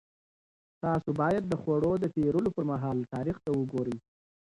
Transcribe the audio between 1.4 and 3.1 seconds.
د خوړو د پېرلو پر مهال